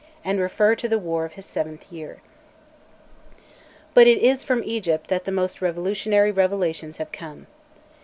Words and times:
and 0.25 0.39
refer 0.39 0.73
to 0.73 0.89
the 0.89 0.97
war 0.97 1.25
of 1.25 1.33
his 1.33 1.45
seventh 1.45 1.91
year. 1.91 2.23
But 3.93 4.07
it 4.07 4.17
is 4.17 4.43
from 4.43 4.63
Egypt 4.63 5.09
that 5.09 5.25
the 5.25 5.31
most 5.31 5.61
revolutionary 5.61 6.31
revelations 6.31 6.97
have 6.97 7.11
come. 7.11 7.45